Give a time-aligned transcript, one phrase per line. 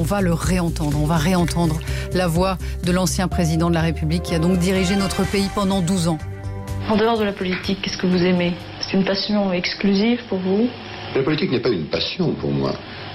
[0.00, 0.98] on va le réentendre.
[0.98, 1.78] On va réentendre
[2.14, 5.82] la voix de l'ancien président de la République qui a donc dirigé notre pays pendant
[5.82, 6.18] 12 ans.
[6.88, 8.54] En dehors de la politique, qu'est-ce que vous aimez?
[8.80, 10.68] C'est une passion exclusive pour vous?
[11.14, 12.72] La politique n'est pas une passion pour moi.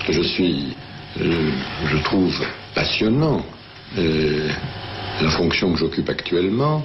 [0.08, 0.76] Je suis,
[1.20, 1.50] euh,
[1.88, 2.40] je trouve
[2.76, 3.44] passionnant
[3.98, 4.50] euh,
[5.22, 6.84] la fonction que j'occupe actuellement.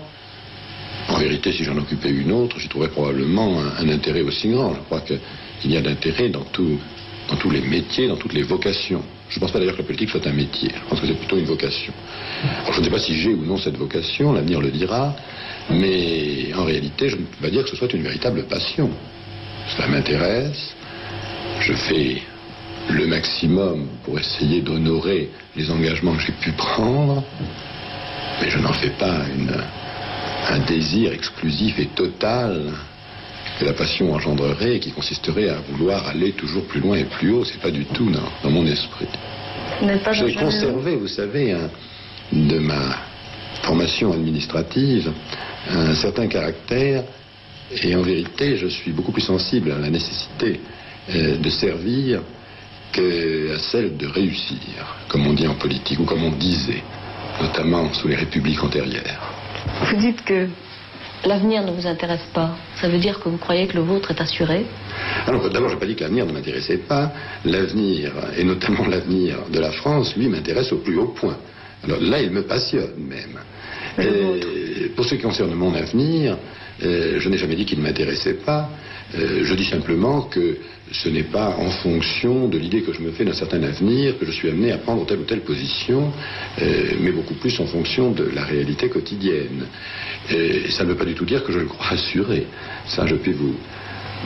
[1.11, 4.73] En vérité, si j'en occupais une autre, j'y trouverais probablement un, un intérêt aussi grand.
[4.75, 6.79] Je crois qu'il y a d'intérêt dans, tout,
[7.31, 9.03] dans tous les métiers, dans toutes les vocations.
[9.29, 10.71] Je ne pense pas d'ailleurs que la politique soit un métier.
[10.75, 11.93] Je pense que c'est plutôt une vocation.
[12.73, 15.15] Je ne sais pas si j'ai ou non cette vocation, l'avenir le dira,
[15.70, 18.91] mais en réalité, je ne peux pas dire que ce soit une véritable passion.
[19.77, 20.75] Cela m'intéresse.
[21.61, 22.23] Je fais
[22.89, 27.23] le maximum pour essayer d'honorer les engagements que j'ai pu prendre,
[28.41, 29.20] mais je n'en fais pas
[30.48, 32.73] un désir exclusif et total
[33.60, 37.30] que la passion engendrerait et qui consisterait à vouloir aller toujours plus loin et plus
[37.30, 37.45] haut.
[37.45, 39.06] C'est pas du tout dans, dans mon esprit.
[40.12, 41.70] J'ai conservé, vous savez, un-
[42.33, 42.96] de ma
[43.62, 45.12] formation administrative
[45.69, 47.02] un certain caractère
[47.83, 50.61] et en vérité, je suis beaucoup plus sensible à la nécessité
[51.14, 52.22] euh, de servir
[52.92, 54.58] qu'à celle de réussir,
[55.08, 56.83] comme on dit en politique ou comme on disait,
[57.41, 59.34] notamment sous les républiques antérieures.
[59.91, 60.47] Vous dites que
[61.25, 62.57] l'avenir ne vous intéresse pas.
[62.81, 64.67] Ça veut dire que vous croyez que le vôtre est assuré
[65.27, 67.13] Alors, d'abord, je n'ai pas dit que l'avenir ne m'intéressait pas.
[67.45, 71.37] L'avenir, et notamment l'avenir de la France, lui, m'intéresse au plus haut point.
[71.85, 73.39] Alors là, il me passionne même.
[73.98, 76.36] Et pour ce qui concerne mon avenir,
[76.83, 78.70] euh, je n'ai jamais dit qu'il ne m'intéressait pas.
[79.14, 80.58] Euh, je dis simplement que
[80.92, 84.24] ce n'est pas en fonction de l'idée que je me fais d'un certain avenir que
[84.24, 86.12] je suis amené à prendre telle ou telle position,
[86.61, 89.66] euh, mais beaucoup plus en fonction de la réalité quotidienne.
[90.30, 92.46] Et ça ne veut pas du tout dire que je le crois assuré.
[92.86, 93.56] Ça, je peux vous,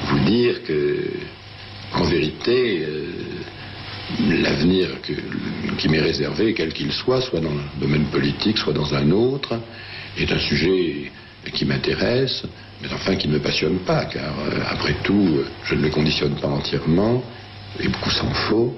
[0.09, 0.97] vous dire que,
[1.95, 3.07] en vérité, euh,
[4.21, 4.89] l'avenir
[5.79, 9.59] qui m'est réservé, quel qu'il soit, soit dans le domaine politique, soit dans un autre,
[10.19, 11.11] est un sujet
[11.53, 12.45] qui m'intéresse,
[12.83, 16.35] mais enfin qui ne me passionne pas, car euh, après tout, je ne le conditionne
[16.37, 17.23] pas entièrement,
[17.81, 18.77] et beaucoup s'en faut,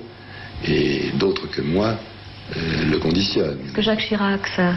[0.65, 1.99] et d'autres que moi
[2.57, 3.59] euh, le conditionnent.
[3.67, 4.75] Est-ce que Jacques Chirac, ça,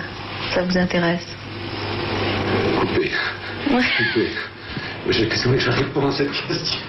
[0.54, 1.26] ça vous intéresse?
[2.80, 3.12] Coupé.
[3.72, 3.84] Ouais.
[3.98, 4.28] Coupé.
[5.06, 6.80] Voulez que je réponds à cette question?